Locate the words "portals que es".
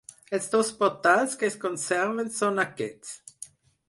0.77-1.57